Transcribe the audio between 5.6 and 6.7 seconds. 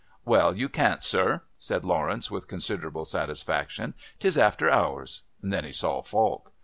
he saw Falk.